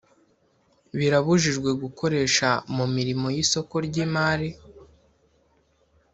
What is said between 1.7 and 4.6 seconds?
gukoresha mu mirimo y isoko ry imari